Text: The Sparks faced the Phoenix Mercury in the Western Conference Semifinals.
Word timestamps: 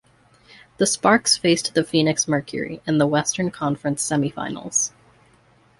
The 0.77 0.87
Sparks 0.87 1.37
faced 1.37 1.75
the 1.75 1.83
Phoenix 1.83 2.27
Mercury 2.27 2.81
in 2.87 2.97
the 2.97 3.05
Western 3.05 3.51
Conference 3.51 4.01
Semifinals. 4.03 4.89